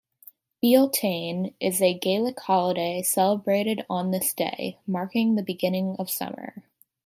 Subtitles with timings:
[0.63, 6.63] "Bealtaine" is a Gaelic holiday celebrated on this day, marking the beginning of summer.